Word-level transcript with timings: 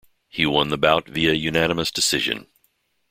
He 0.29 0.47
won 0.47 0.69
the 0.69 0.79
bout 0.79 1.07
via 1.07 1.33
unanimous 1.33 1.91
decision. 1.91 2.47